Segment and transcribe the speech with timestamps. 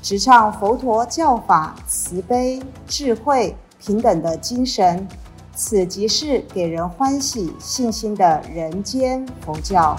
[0.00, 5.06] 直唱佛陀教法慈悲、智慧、平等的精神。
[5.54, 9.96] 此即是给人欢喜、信心的人间佛教。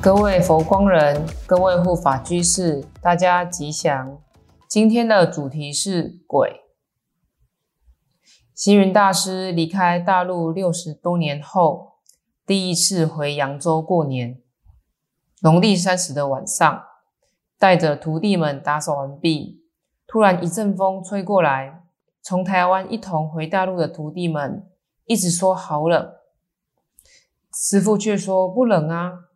[0.00, 4.16] 各位佛光人，各位护法居士，大家吉祥。
[4.68, 6.60] 今天的主题是鬼。
[8.54, 11.94] 星云大师离开大陆六十多年后，
[12.46, 14.40] 第一次回扬州过年。
[15.42, 16.82] 农历三十的晚上，
[17.58, 19.64] 带着徒弟们打扫完毕，
[20.06, 21.82] 突然一阵风吹过来。
[22.20, 24.68] 从台湾一同回大陆的徒弟们
[25.06, 26.12] 一直说好冷，
[27.54, 29.28] 师傅却说不冷啊。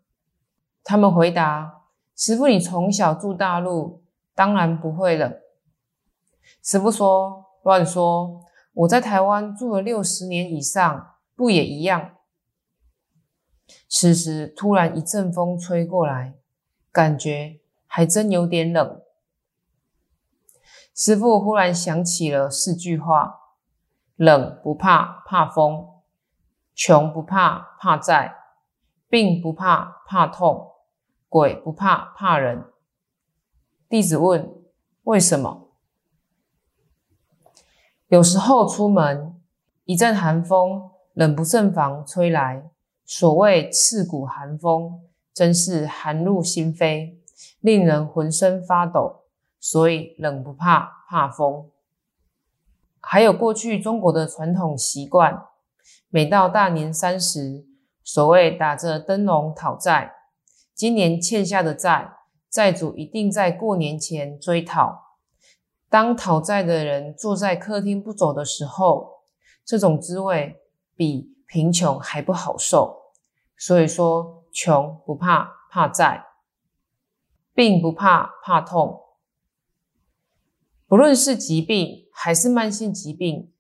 [0.84, 5.34] 他们回答：“师傅，你从小住大陆，当然不会冷。”
[6.62, 8.42] 师傅说：“乱说，
[8.75, 12.17] 我在台湾住了六十年以上，不也一样？”
[13.89, 16.34] 此时突然一阵风吹过来，
[16.91, 17.61] 感觉
[17.95, 19.03] 还真有点冷。
[20.95, 23.39] 师傅忽然想起了四句话：
[24.17, 26.01] 冷不怕怕风，
[26.75, 28.35] 穷不怕怕债，
[29.11, 30.73] 病不怕怕痛，
[31.29, 32.65] 鬼不怕怕人。
[33.91, 34.51] 弟子问：
[35.03, 35.69] 为什么？
[38.07, 39.39] 有时候出门，
[39.85, 42.70] 一阵寒风冷不胜防吹来，
[43.05, 45.03] 所谓刺骨寒风，
[45.35, 47.19] 真是寒入心扉，
[47.61, 49.21] 令人浑身发抖。
[49.65, 51.70] 所以冷不怕怕风，
[52.98, 55.47] 还有过去中国的传统习惯，
[56.08, 57.64] 每到大年三十，
[58.03, 60.14] 所谓打着灯笼讨债，
[60.75, 62.13] 今年欠下的债，
[62.51, 65.17] 债主一定在过年前追讨。
[65.89, 69.20] 当讨债的人坐在客厅不走的时候，
[69.64, 70.61] 这种滋味
[70.97, 73.13] 比贫穷还不好受。
[73.57, 76.24] 所以说，穷不怕怕债，
[77.55, 79.01] 病不怕怕痛。
[80.86, 83.51] 不论是疾病还是慢性疾病，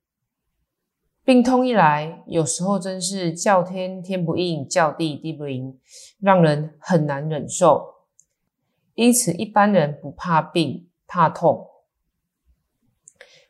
[1.24, 5.80] 病痛一来，有时候真是叫天天不应，叫地地不灵，
[6.20, 7.94] 让人很难忍受。
[8.94, 11.68] 因此，一般人不怕病，怕痛。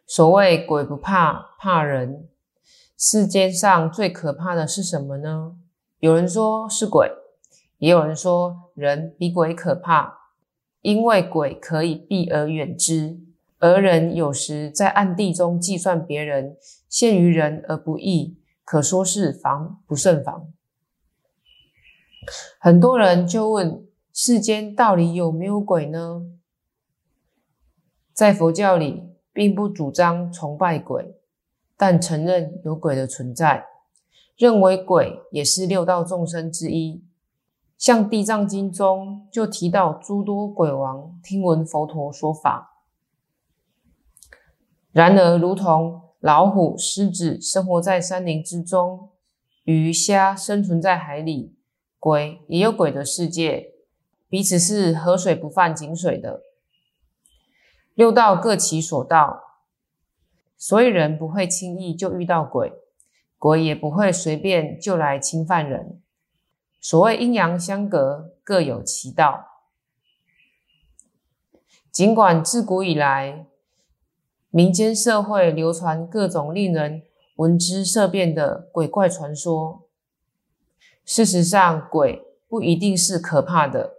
[0.06, 2.28] 所谓鬼不怕怕人，
[2.96, 5.56] 世间上最可怕的是什么呢？
[5.98, 7.10] 有人说是鬼，
[7.78, 10.21] 也有人说人比鬼可怕，
[10.82, 13.18] 因为鬼可以避而远之。
[13.58, 16.56] 而人有时在暗地中计算别人，
[16.88, 20.52] 陷于人而不义，可说是防不胜防。
[22.58, 26.22] 很多人就问：世间到底有没有鬼呢？
[28.12, 31.14] 在佛教里，并不主张崇拜鬼，
[31.76, 33.64] 但承认有鬼的存在，
[34.36, 37.04] 认为鬼也是六道众生之一。
[37.82, 42.76] 像《地藏经》中就提到诸多鬼王听闻佛陀说法。
[44.92, 49.10] 然而，如同老虎、狮子生活在山林之中，
[49.64, 51.56] 鱼虾生存在海里，
[51.98, 53.72] 鬼也有鬼的世界，
[54.28, 56.42] 彼此是河水不犯井水的。
[57.94, 59.40] 六道各其所道，
[60.56, 62.72] 所以人不会轻易就遇到鬼，
[63.38, 66.00] 鬼也不会随便就来侵犯人。
[66.82, 69.46] 所谓阴阳相隔，各有其道。
[71.92, 73.46] 尽管自古以来，
[74.50, 77.04] 民间社会流传各种令人
[77.36, 79.86] 闻之色变的鬼怪传说。
[81.04, 83.92] 事实上，鬼不一定是可怕的，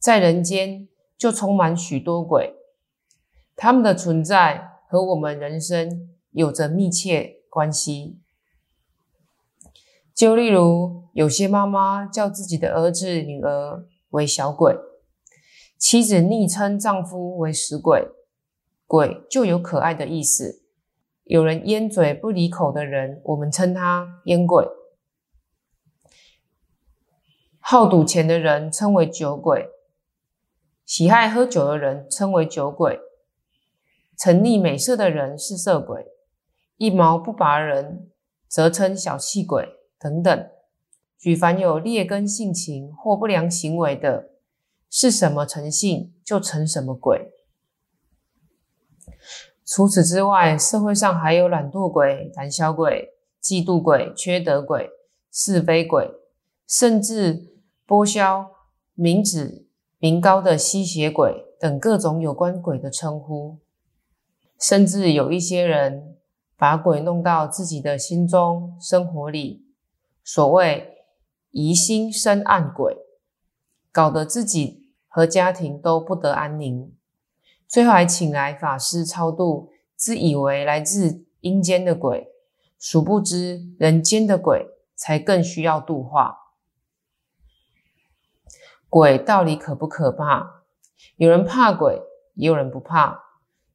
[0.00, 2.56] 在人间就充满许多鬼，
[3.54, 8.18] 他们的存在和我们人生有着密切关系。
[10.18, 14.76] 就例如，有些妈妈叫自己的儿子、女儿为小鬼，
[15.78, 18.08] 妻子昵称丈夫为死鬼。
[18.84, 20.64] 鬼就有可爱的意思。
[21.22, 24.64] 有人烟嘴不离口的人，我们称他烟鬼；
[27.60, 29.68] 好赌钱的人称为酒鬼；
[30.84, 32.96] 喜爱喝酒的人称为酒鬼；
[34.18, 36.02] 沉溺美色的人是色鬼；
[36.76, 38.10] 一毛不拔人
[38.48, 40.48] 则称小气鬼等等。
[41.18, 44.30] 举凡有劣根性情或不良行为的，
[44.88, 47.32] 是什么成性就成什么鬼。
[49.66, 53.10] 除此之外，社会上还有懒惰鬼、胆小鬼、
[53.42, 54.88] 嫉妒鬼、缺德鬼、
[55.30, 56.10] 是非鬼，
[56.66, 57.52] 甚至
[57.86, 58.50] 剥削
[58.94, 59.66] 民脂
[59.98, 63.58] 民膏的吸血鬼等各种有关鬼的称呼。
[64.58, 66.16] 甚至有一些人
[66.56, 69.67] 把鬼弄到自己的心中、生活里，
[70.30, 71.06] 所谓
[71.52, 72.98] 疑心生暗鬼，
[73.90, 76.94] 搞得自己和家庭都不得安宁。
[77.66, 82.28] 最后还请来法师超度，自以为来自阴间的鬼，
[82.78, 86.36] 殊不知人间的鬼才更需要度化。
[88.90, 90.64] 鬼到底可不可怕？
[91.16, 92.02] 有人怕鬼，
[92.34, 93.18] 也有人不怕，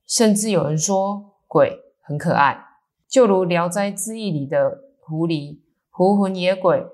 [0.06, 2.64] 甚至有人说鬼很可爱，
[3.08, 5.58] 就如《聊斋志异》里的狐狸、
[5.96, 6.88] 狐魂野鬼，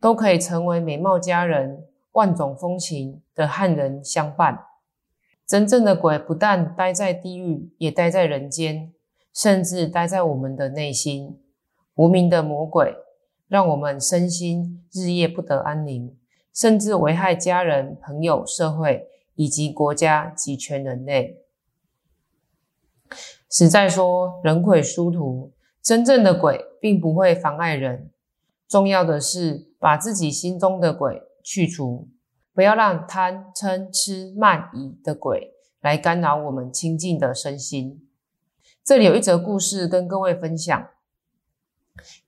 [0.00, 4.64] 都可以成为美貌佳人、万种风情的汉人相伴。
[5.46, 8.90] 真正的鬼不但待在地狱，也待在人间，
[9.34, 11.42] 甚至待在我们的内心。
[11.96, 12.96] 无名的魔鬼，
[13.48, 16.16] 让我们身心日夜不得安宁，
[16.54, 21.36] 甚至危害家人、朋友、社会以及国家及全人类。
[23.50, 25.52] 实在说，人鬼殊途，
[25.82, 28.10] 真正的鬼并不会妨碍人，
[28.72, 32.08] 重要的是把自己心中的鬼去除。
[32.54, 35.52] 不要让贪嗔痴慢疑的鬼
[35.82, 38.08] 来干扰我们清净的身心。
[38.82, 40.88] 这里有一则故事跟各位分享：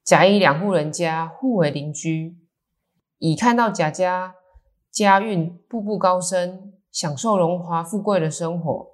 [0.03, 2.37] 甲乙两户人家互为邻居，
[3.17, 4.35] 乙看到甲家
[4.91, 8.91] 家运步步高升，享受荣华富贵的生活，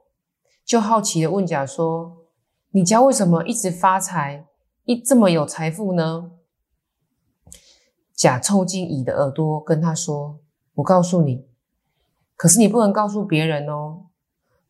[0.64, 2.26] 就好奇的问甲说
[2.70, 4.46] ：“你家为什么一直发财，
[4.84, 6.30] 一这么有财富呢？”
[8.20, 10.40] 甲凑近乙的耳朵跟他说。
[10.74, 11.46] 我告诉你，
[12.36, 14.08] 可是你不能告诉别人哦。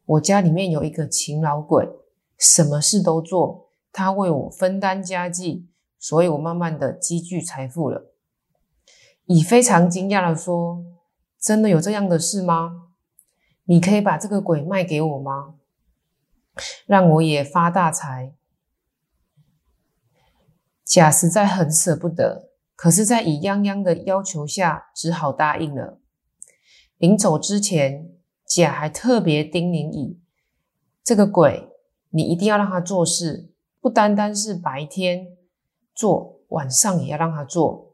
[0.05, 1.89] 我家里面有一个勤劳鬼，
[2.39, 5.69] 什么事都做，他为我分担家计，
[5.99, 8.15] 所以我慢慢的积聚财富了。
[9.25, 10.85] 乙非常惊讶的说
[11.43, 12.93] ：“真的有这样的事吗？
[13.65, 15.57] 你可以把这个鬼卖给我吗？
[16.87, 18.33] 让我也发大财。”
[20.87, 22.50] 甲实在很舍不得。
[22.83, 26.01] 可是，在乙泱泱的要求下，只好答应了。
[26.97, 28.11] 临走之前，
[28.47, 30.19] 甲还特别叮咛乙
[31.05, 31.69] ：“这个鬼，
[32.09, 35.27] 你一定要让他做事，不单单是白天
[35.95, 37.93] 做，晚上也要让他做。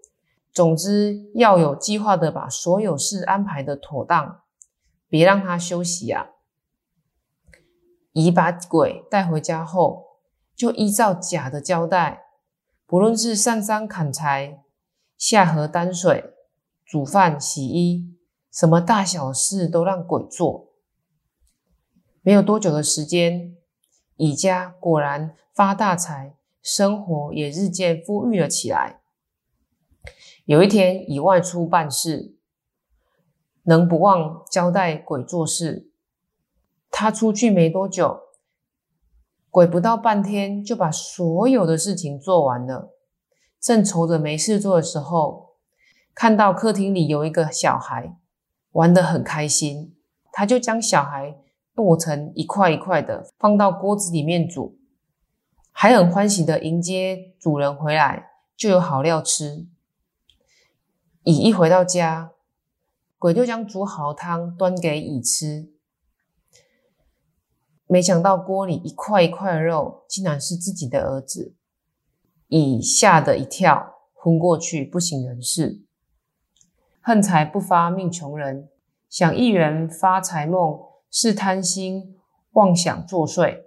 [0.53, 4.43] 总之，要有计划的把所有事安排的妥当，
[5.09, 6.29] 别让他休息啊。”
[8.15, 10.21] 乙把鬼带回家后，
[10.55, 12.27] 就依照甲的交代，
[12.87, 14.63] 不论是上山砍柴。
[15.17, 16.35] 下河担水、
[16.85, 18.15] 煮饭、洗衣，
[18.53, 20.73] 什么大小事都让鬼做。
[22.23, 23.57] 没有多久的时间，
[24.17, 29.01] 乙家果然发大财，生活也日渐富裕了起来。
[30.45, 32.37] 有一天，乙外出办事，
[33.63, 35.91] 能不忘交代鬼做事。
[36.91, 38.21] 他出去没多久，
[39.51, 42.96] 鬼不到半天就把所有的事情做完了。
[43.67, 45.57] 正愁着没事做的时候，
[46.15, 48.17] 看到客厅里有一个小孩
[48.71, 49.97] 玩得很开心，
[50.31, 51.37] 他就将小孩
[51.75, 54.79] 剁成一块一块的，放到锅子里面煮，
[55.73, 59.67] 还很欢喜的迎接主人回来，就有好料吃。
[61.25, 62.31] 乙一回到家，
[63.19, 65.73] 鬼就将煮好汤端给乙吃，
[67.89, 71.57] 没想到锅里一块一块的肉，竟然是自己的儿子。
[72.49, 75.83] 已吓得一跳，昏过去，不省人事。
[77.01, 78.69] 恨财不发，命穷人。
[79.09, 82.17] 想一人发财梦，是贪心
[82.53, 83.63] 妄想作祟，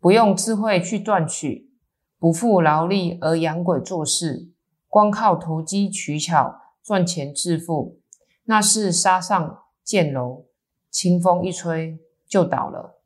[0.00, 1.70] 不用智慧去断取，
[2.18, 4.50] 不负劳力而养鬼做事，
[4.88, 7.98] 光靠投机取巧赚钱致富，
[8.44, 10.44] 那是沙上建楼，
[10.90, 13.00] 清风一吹就倒了。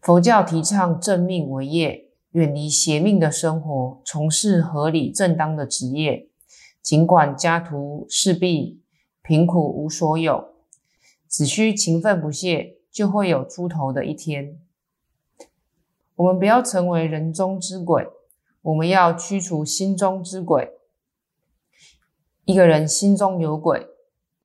[0.00, 2.07] 佛教提倡正命为业。
[2.32, 6.28] 远离邪命的生活，从事合理正当的职业。
[6.82, 8.82] 尽管家徒四壁、
[9.22, 10.54] 贫苦无所有，
[11.28, 14.58] 只需勤奋不懈，就会有出头的一天。
[16.16, 18.08] 我们不要成为人中之鬼，
[18.62, 20.72] 我们要驱除心中之鬼。
[22.44, 23.86] 一个人心中有鬼，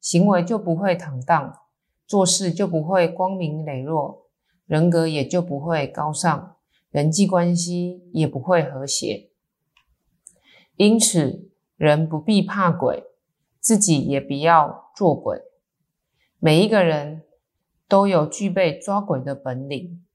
[0.02, 1.60] 行为就不会坦荡，
[2.06, 4.28] 做事就不会光明磊落，
[4.66, 6.53] 人格也就不会高尚。
[6.94, 9.32] 人际关系也不会和谐，
[10.76, 13.06] 因此人不必怕鬼，
[13.60, 15.42] 自己也不要做鬼。
[16.38, 17.24] 每一个人
[17.88, 20.06] 都有具备抓鬼的本领，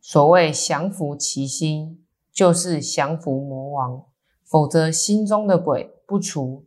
[0.00, 4.06] 所谓降服其心，就是降服魔王。
[4.44, 6.66] 否则，心中的鬼不除，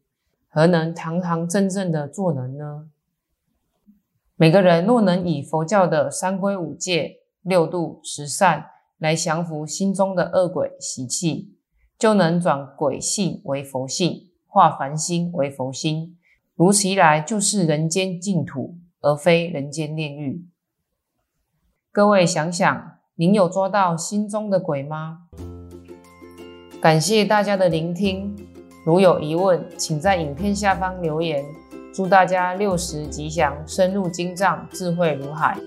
[0.50, 2.90] 何能堂堂正正的做人呢？
[4.36, 11.56] 每个人若能以佛教的三规五戒、六度十善来降服心中的恶鬼习气，
[11.98, 16.18] 就能转鬼性为佛性，化凡心为佛心。
[16.56, 20.46] 如此一来，就是人间净土，而非人间炼狱。
[21.92, 22.98] 各位想想。
[23.20, 25.22] 您有抓到心中的鬼吗？
[26.80, 28.36] 感谢大家的聆听。
[28.86, 31.44] 如有疑问，请在影片下方留言。
[31.92, 35.58] 祝大家六十吉祥，深入经藏，智慧如海。